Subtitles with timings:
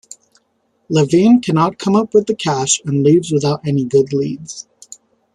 [0.89, 4.65] Levene cannot come up with the cash and leaves without any good leads.